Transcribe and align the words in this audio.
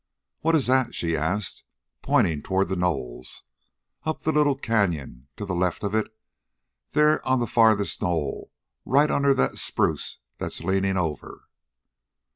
"What 0.39 0.55
is 0.55 0.65
that?" 0.65 0.95
she 0.95 1.15
asked, 1.15 1.63
pointing 2.01 2.41
toward 2.41 2.69
the 2.69 2.75
knolls. 2.75 3.43
"Up 4.03 4.23
the 4.23 4.31
little 4.31 4.55
canyon, 4.55 5.27
to 5.37 5.45
the 5.45 5.53
left 5.53 5.83
of 5.83 5.93
it, 5.93 6.07
there 6.93 7.23
on 7.23 7.37
the 7.39 7.45
farthest 7.45 8.01
knoll, 8.01 8.51
right 8.83 9.11
under 9.11 9.35
that 9.35 9.59
spruce 9.59 10.17
that's 10.39 10.63
leaning 10.63 10.97
over." 10.97 11.43